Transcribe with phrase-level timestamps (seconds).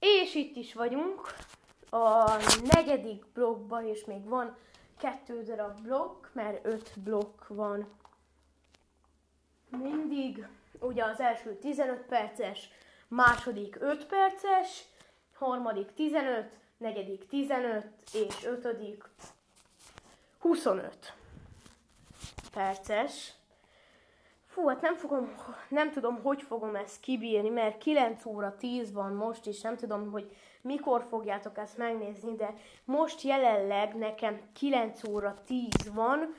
[0.00, 1.34] És itt is vagyunk
[1.90, 2.36] a
[2.74, 4.56] negyedik blokkban, és még van
[4.98, 7.88] kettő darab blokk, mert öt blokk van.
[9.68, 10.46] Mindig,
[10.78, 12.68] ugye az első 15 perces,
[13.08, 14.84] második 5 perces,
[15.34, 19.04] harmadik 15, negyedik 15, és ötödik
[20.38, 21.14] 25
[22.52, 23.32] perces.
[24.50, 25.34] Fú, hát nem, fogom,
[25.68, 30.10] nem tudom, hogy fogom ezt kibírni, mert 9 óra 10 van most is, nem tudom,
[30.10, 36.34] hogy mikor fogjátok ezt megnézni, de most jelenleg nekem 9 óra 10 van,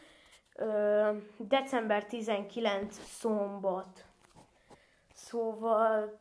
[0.55, 4.05] ö, december 19 szombat.
[5.13, 6.19] Szóval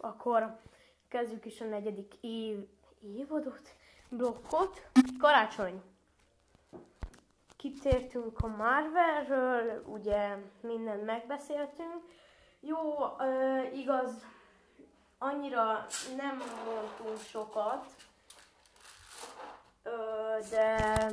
[0.00, 0.58] akkor
[1.08, 2.58] kezdjük is a negyedik év,
[3.00, 3.74] évadot,
[4.08, 4.82] blokkot.
[5.18, 5.82] Karácsony
[7.62, 12.04] kitértünk a Marvelről, ugye mindent megbeszéltünk.
[12.60, 12.82] Jó,
[13.72, 14.26] igaz,
[15.18, 17.86] annyira nem mondtunk sokat,
[20.50, 21.06] de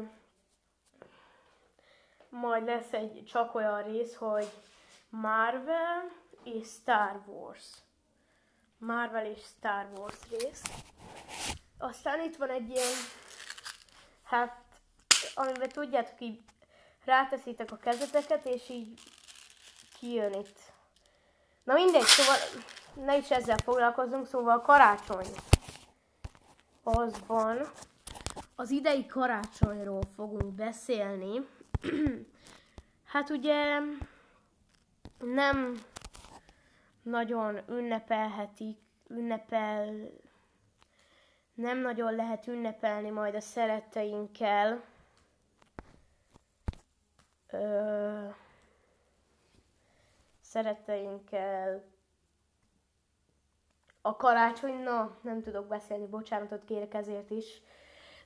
[2.30, 4.48] majd lesz egy csak olyan rész, hogy
[5.10, 6.12] Marvel
[6.44, 7.68] és Star Wars.
[8.78, 10.64] Marvel és Star Wars rész.
[11.78, 12.94] Aztán itt van egy ilyen,
[14.24, 14.68] hát
[15.40, 16.40] amiben tudjátok, így
[17.06, 19.00] ráteszitek a kezeteket, és így
[20.00, 20.60] kijön itt.
[21.64, 22.36] Na mindegy, szóval
[22.94, 25.28] ne is ezzel foglalkozunk, szóval karácsony.
[26.84, 27.72] Az van.
[28.56, 31.48] Az idei karácsonyról fogunk beszélni.
[33.12, 33.80] hát ugye
[35.20, 35.82] nem
[37.04, 40.12] nagyon ünnepelhetik, ünnepel,
[41.54, 44.84] nem nagyon lehet ünnepelni majd a szeretteinkkel,
[47.52, 48.28] ö,
[50.42, 51.84] szeretteinkkel
[54.02, 57.62] a karácsony, na, nem tudok beszélni, bocsánatot kérek ezért is,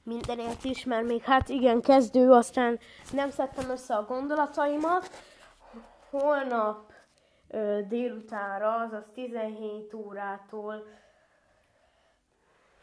[0.04, 2.80] mindenért is, mert még hát igen, kezdő, aztán
[3.12, 5.10] nem szedtem össze a gondolataimat.
[6.10, 6.92] Holnap
[7.48, 10.84] ö, délutánra, azaz 17 órától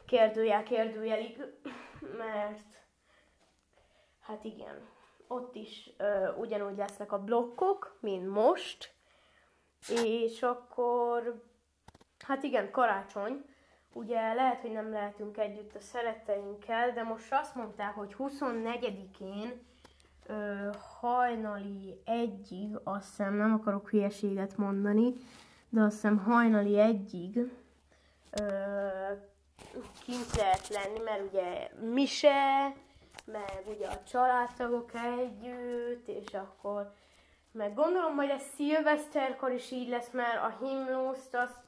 [0.07, 1.45] kérdőjel kérdőjelig,
[2.19, 2.67] mert
[4.21, 4.89] hát igen,
[5.31, 8.95] ott is ö, ugyanúgy lesznek a blokkok, mint most,
[10.05, 11.43] és akkor,
[12.19, 13.45] hát igen, karácsony,
[13.93, 19.67] ugye lehet, hogy nem lehetünk együtt a szeretteinkkel, de most azt mondták, hogy 24-én
[20.27, 20.69] ö,
[21.01, 25.13] hajnali egyig, azt hiszem, nem akarok hülyeséget mondani,
[25.69, 27.37] de azt hiszem hajnali egyig
[28.31, 28.47] ö,
[30.05, 32.73] kint lehet lenni, mert ugye mise,
[33.33, 36.93] meg ugye a családtagok együtt, és akkor
[37.53, 41.59] meg gondolom, hogy ez szilveszterkor is így lesz, mert a himnuszt azt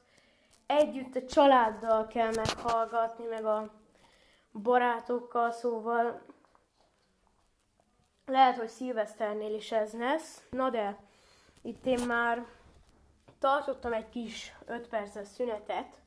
[0.65, 3.71] együtt a családdal kell meghallgatni, meg a
[4.51, 6.21] barátokkal, szóval
[8.25, 10.43] lehet, hogy szilveszternél is ez lesz.
[10.49, 10.97] Na de,
[11.61, 12.45] itt én már
[13.39, 16.01] tartottam egy kis 5 perces szünetet,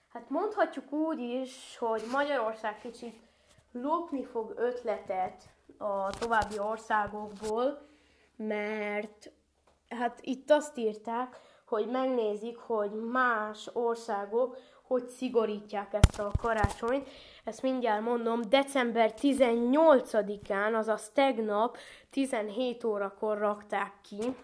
[0.09, 3.21] hát mondhatjuk úgy is, hogy Magyarország kicsit
[3.73, 5.43] lopni fog ötletet
[5.79, 7.89] a további országokból,
[8.37, 9.33] mert
[9.89, 14.59] hát itt azt írták, hogy megnézik, hogy más országok
[14.93, 17.09] hogy szigorítják ezt a karácsonyt.
[17.45, 21.77] Ezt mindjárt mondom, december 18-án, azaz tegnap
[22.11, 24.37] 17 órakor rakták ki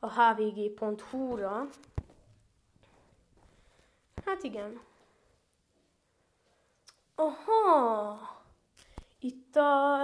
[0.00, 1.66] a hvg.hu-ra.
[4.24, 4.80] Hát igen.
[7.14, 8.18] Aha!
[9.20, 9.98] Itt a,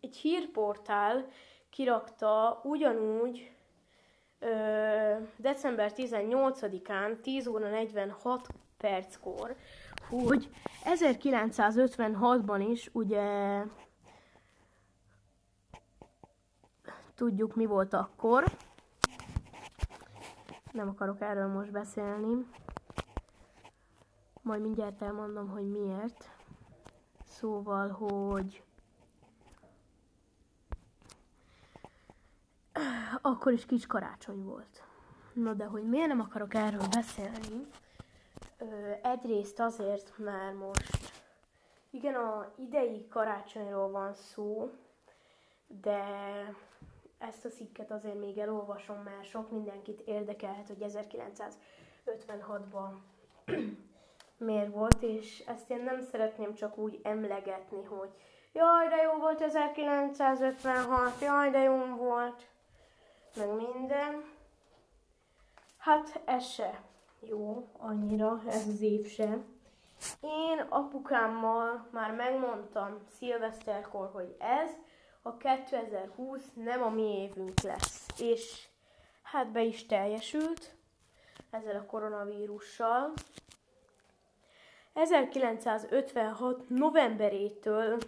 [0.00, 1.28] egy hírportál
[1.70, 3.53] kirakta ugyanúgy
[5.36, 9.56] december 18-án 10 óra 46 perckor,
[10.08, 10.50] hogy
[10.84, 13.62] 1956-ban is ugye
[17.14, 18.44] tudjuk mi volt akkor.
[20.72, 22.46] Nem akarok erről most beszélni.
[24.42, 26.30] Majd mindjárt elmondom, hogy miért.
[27.26, 28.62] Szóval, hogy
[33.26, 34.82] akkor is kis karácsony volt.
[35.32, 37.66] Na de hogy miért nem akarok erről beszélni?
[38.58, 38.64] Ö,
[39.02, 41.12] egyrészt azért, mert most
[41.90, 44.70] igen, a idei karácsonyról van szó,
[45.66, 46.04] de
[47.18, 50.84] ezt a szikket azért még elolvasom, mert sok mindenkit érdekelhet, hogy
[52.06, 52.90] 1956-ban
[54.46, 58.10] miért volt, és ezt én nem szeretném csak úgy emlegetni, hogy
[58.52, 62.52] jaj, de jó volt 1956, jaj, de jó volt
[63.36, 64.24] meg minden.
[65.78, 66.82] Hát ez se
[67.20, 69.38] jó annyira, ez az év se.
[70.20, 74.70] Én apukámmal már megmondtam szilveszterkor, hogy ez
[75.22, 78.06] a 2020 nem a mi évünk lesz.
[78.18, 78.66] És
[79.22, 80.74] hát be is teljesült
[81.50, 83.12] ezzel a koronavírussal.
[84.92, 86.68] 1956.
[86.68, 87.98] novemberétől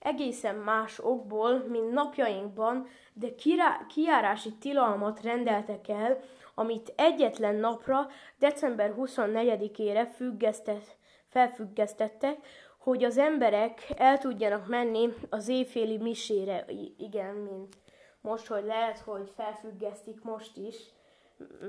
[0.00, 6.20] egészen más okból, mint napjainkban, de kirá- kiárási tilalmat rendeltek el,
[6.54, 8.08] amit egyetlen napra,
[8.38, 10.96] december 24-ére függesztett,
[11.28, 12.36] felfüggesztettek,
[12.78, 16.64] hogy az emberek el tudjanak menni az éjféli misére.
[16.68, 17.76] I- igen, mint
[18.20, 20.76] most, hogy lehet, hogy felfüggesztik most is,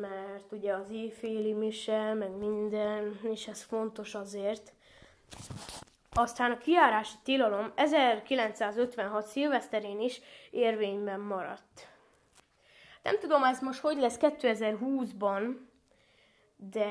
[0.01, 4.74] mert ugye az éjféli mise, meg minden, és ez fontos azért.
[6.16, 11.88] Aztán a kiárási tilalom 1956 szilveszterén is érvényben maradt.
[13.04, 15.56] Nem tudom, ez most hogy lesz 2020-ban,
[16.56, 16.88] de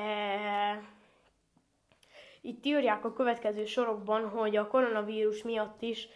[2.41, 6.07] itt írják a következő sorokban, hogy a koronavírus miatt is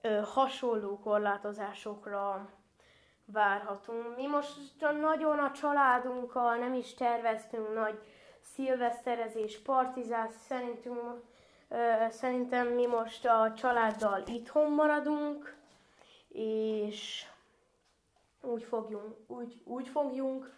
[0.00, 2.48] ö, hasonló korlátozásokra
[3.24, 4.16] várhatunk.
[4.16, 4.56] Mi most
[5.00, 7.98] nagyon a családunkkal nem is terveztünk nagy
[8.40, 11.30] szilveszterezés, partizás, szerintünk
[12.10, 15.56] Szerintem mi most a családdal itthon maradunk,
[16.28, 17.26] és
[18.40, 20.52] úgy fogjunk, úgy, úgy fogjunk,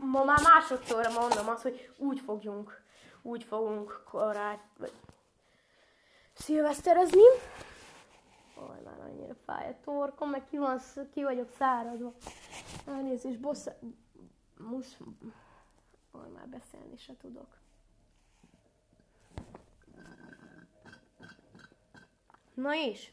[0.00, 2.82] ma már másodszorra mondom azt, hogy úgy fogjunk,
[3.22, 4.92] úgy fogunk korát, vagy
[6.32, 7.28] szilveszterezni.
[8.56, 10.80] Oj, már annyira fáj a torkom, meg ki, van,
[11.12, 12.12] ki vagyok száradva.
[12.86, 13.66] Elnézést, bossz...
[14.56, 14.96] Musz...
[16.12, 17.58] Oj, már beszélni se tudok.
[22.60, 23.10] Na és,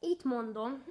[0.00, 0.84] itt mondom,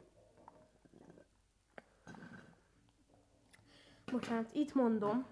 [4.12, 5.26] bocsánat, itt mondom,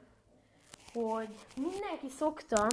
[0.93, 2.67] hogy mindenki szokta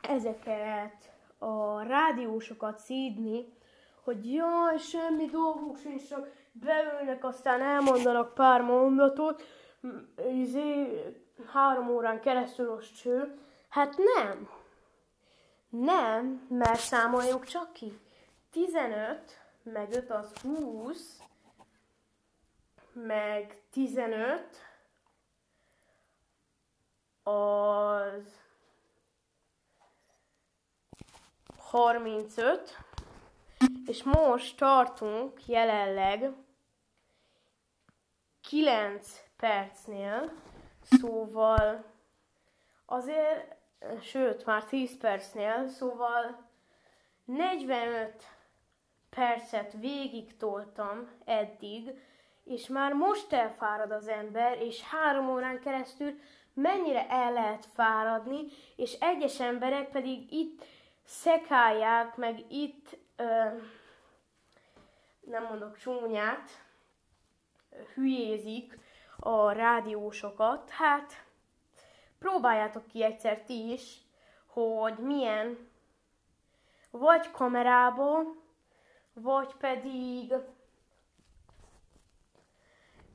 [0.00, 3.52] ezeket a rádiósokat szídni,
[4.04, 9.42] hogy jaj, semmi dolguk sincs, csak beülnek, aztán elmondanak pár mondatot,
[10.32, 11.02] izé,
[11.52, 13.38] három órán keresztül az cső.
[13.68, 14.61] Hát nem.
[15.72, 18.00] Nem, mert számoljuk csak ki.
[18.50, 21.22] 15, meg 5 az 20,
[22.92, 24.56] meg 15
[27.22, 28.40] az
[31.56, 32.78] 35,
[33.86, 36.32] és most tartunk jelenleg
[38.40, 40.32] 9 percnél,
[40.82, 41.84] szóval
[42.86, 43.61] azért
[44.00, 46.50] sőt, már 10 percnél, szóval
[47.24, 48.22] 45
[49.10, 51.90] percet végig toltam eddig,
[52.44, 56.18] és már most elfárad az ember, és három órán keresztül
[56.54, 58.40] mennyire el lehet fáradni,
[58.76, 60.64] és egyes emberek pedig itt
[61.04, 63.44] szekálják, meg itt, ö,
[65.20, 66.50] nem mondok csúnyát,
[67.94, 68.78] hülyézik
[69.16, 70.70] a rádiósokat.
[70.70, 71.24] Hát
[72.22, 74.00] próbáljátok ki egyszer ti is,
[74.46, 75.70] hogy milyen
[76.90, 78.22] vagy kamerába,
[79.14, 80.34] vagy pedig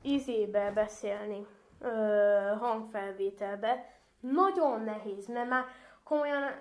[0.02, 1.46] izébe beszélni,
[1.80, 4.00] ö, hangfelvételbe.
[4.20, 5.64] Nagyon nehéz, mert már
[6.04, 6.52] komolyan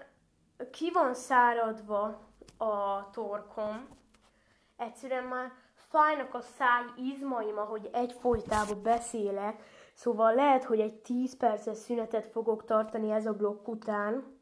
[0.71, 2.27] ki van száradva
[2.57, 3.87] a torkom.
[4.77, 5.51] Egyszerűen már
[5.89, 9.63] fájnak a száj izmaim, ahogy egyfolytában beszélek.
[9.97, 14.39] Szóval lehet, hogy egy 10 perces szünetet fogok tartani ez a blokk után.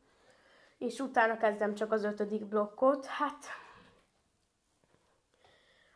[0.78, 3.06] És utána kezdem csak az ötödik blokkot.
[3.06, 3.46] Hát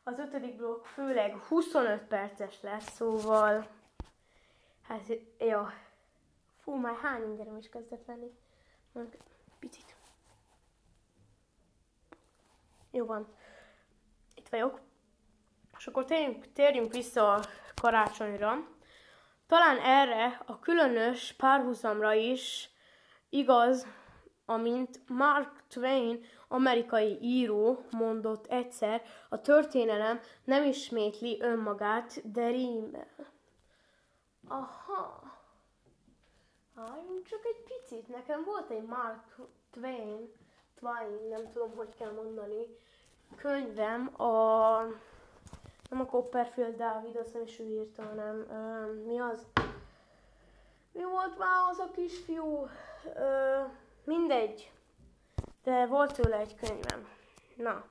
[0.03, 3.67] az ötödik blokk főleg 25 perces lesz, szóval
[4.81, 5.07] hát,
[5.39, 5.61] jó.
[6.57, 8.31] Fú, már hány ingerem is kezdett lenni.
[9.59, 9.95] Picit.
[12.91, 13.27] Jó van.
[14.35, 14.79] Itt vagyok.
[15.77, 17.41] És akkor térjünk, térjünk vissza a
[17.81, 18.77] karácsonyra.
[19.49, 22.69] Talán erre a különös párhuzamra is
[23.29, 23.87] igaz,
[24.45, 33.07] amint Mark Twain, amerikai író mondott egyszer, a történelem nem ismétli önmagát, de rímel.
[34.47, 35.21] Aha.
[36.75, 38.07] Álljunk csak egy picit.
[38.07, 39.35] Nekem volt egy Mark
[39.71, 40.31] Twain,
[40.75, 42.65] Twain, nem tudom, hogy kell mondani,
[43.35, 44.77] könyvem, a,
[45.89, 49.45] nem a Copperfield Dávid, azt nem is ő írta, hanem uh, mi az?
[50.91, 52.69] Mi volt már az a kisfiú?
[53.03, 53.71] Uh,
[54.03, 54.71] mindegy.
[55.63, 57.07] De volt tőle egy könyvem.
[57.55, 57.85] Na.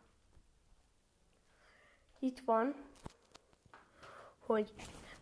[2.19, 2.75] Itt van,
[4.47, 4.73] hogy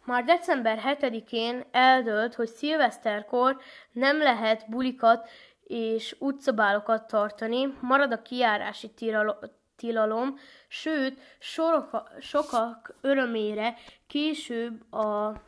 [0.04, 3.60] már december 7-én eldőlt, hogy szilveszterkor
[3.92, 5.28] nem lehet bulikat
[5.62, 8.94] és utcabálokat tartani, marad a kiárási
[9.76, 13.74] tilalom, sőt, soroka, sokak örömére
[14.06, 15.42] később a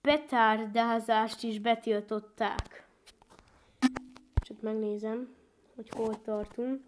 [0.00, 2.86] petárdázást is betiltották.
[4.34, 5.34] Csak megnézem,
[5.74, 6.80] hogy hol tartunk.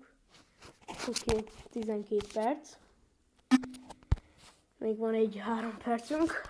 [1.08, 2.76] Oké, okay, 12 perc.
[4.78, 6.40] Még van egy három percünk.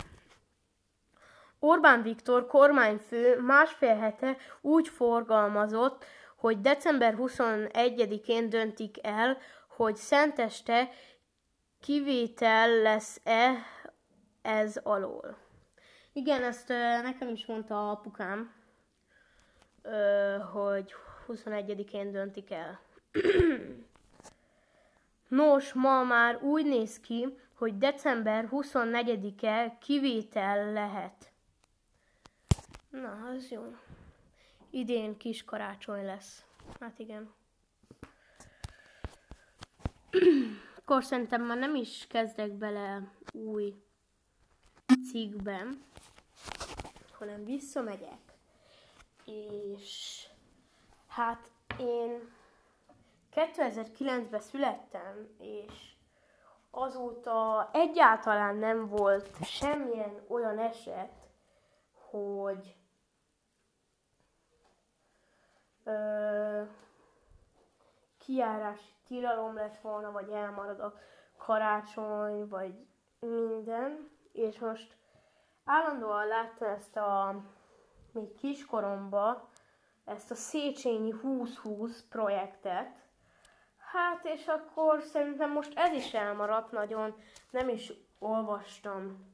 [1.59, 6.05] Orbán Viktor kormányfő másfél hete úgy forgalmazott,
[6.45, 9.37] hogy december 21-én döntik el,
[9.67, 10.89] hogy szenteste
[11.79, 13.55] kivétel lesz-e
[14.41, 15.37] ez alól.
[16.13, 16.67] Igen, ezt
[17.03, 18.53] nekem is mondta apukám,
[20.51, 20.93] hogy
[21.27, 22.79] 21-én döntik el.
[25.27, 31.31] Nos, ma már úgy néz ki, hogy december 24-e kivétel lehet.
[32.89, 33.75] Na, az jó.
[34.75, 36.45] Idén kis karácsony lesz.
[36.79, 37.33] Hát igen.
[40.77, 43.73] Akkor szerintem már nem is kezdek bele új
[45.11, 45.83] cikkben,
[47.11, 48.19] hanem visszamegyek.
[49.25, 50.23] És
[51.07, 52.31] hát én
[53.31, 55.93] 2009-ben születtem, és
[56.71, 61.29] azóta egyáltalán nem volt semmilyen olyan eset,
[62.09, 62.75] hogy
[65.85, 66.61] ö,
[68.25, 70.93] kiárási tilalom lett volna, vagy elmarad a
[71.37, 72.73] karácsony, vagy
[73.19, 74.09] minden.
[74.31, 74.97] És most
[75.65, 77.41] állandóan láttam ezt a,
[78.11, 79.49] még kiskoromba,
[80.05, 83.03] ezt a Széchenyi 2020 projektet,
[83.95, 87.15] Hát, és akkor szerintem most ez is elmaradt nagyon,
[87.49, 89.33] nem is olvastam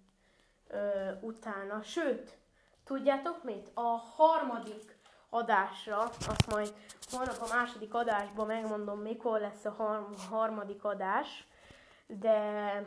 [0.68, 1.82] ö, utána.
[1.82, 2.38] Sőt,
[2.84, 3.72] tudjátok mit?
[3.74, 3.82] A
[4.16, 4.91] harmadik
[5.34, 5.98] adásra,
[6.28, 6.74] azt majd
[7.12, 11.48] holnap a második adásban megmondom, mikor lesz a har- harmadik adás,
[12.08, 12.86] de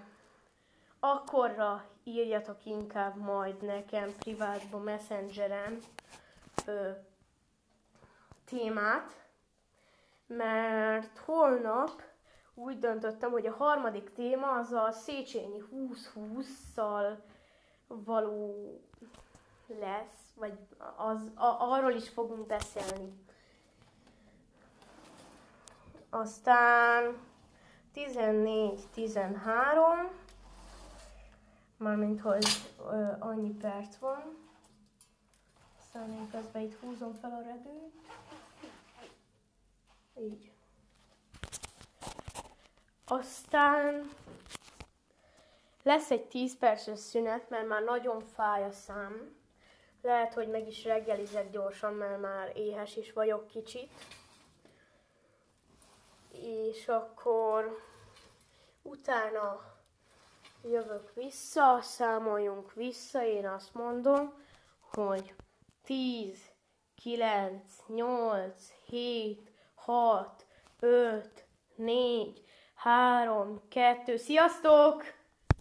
[1.00, 5.78] akkorra írjatok inkább majd nekem privátban, messengeren
[6.66, 6.90] ö,
[8.44, 9.28] témát,
[10.26, 12.02] mert holnap
[12.54, 17.16] úgy döntöttem, hogy a harmadik téma az a Széchenyi 2020-szal
[17.86, 18.80] való
[19.78, 20.58] lesz, vagy
[20.96, 23.22] az, a, arról is fogunk beszélni.
[26.10, 27.18] Aztán
[27.94, 30.10] 14-13,
[31.76, 32.46] mármint hogy
[32.78, 34.36] ö, annyi perc van.
[35.78, 37.92] Aztán én közben itt húzom fel a redőt.
[40.18, 40.52] Így.
[43.06, 44.10] Aztán
[45.82, 49.42] lesz egy 10 perces szünet, mert már nagyon fáj a szám.
[50.04, 53.92] Lehet, hogy meg is reggelizek gyorsan, mert már éhes is vagyok kicsit.
[56.30, 57.78] És akkor
[58.82, 59.60] utána
[60.64, 64.32] jövök vissza, számoljunk vissza, én azt mondom,
[64.80, 65.34] hogy
[65.84, 66.38] 10,
[67.02, 70.46] 9, 8, 7, 6,
[70.80, 72.44] 5, 4,
[72.74, 75.02] 3, 2, sziasztok!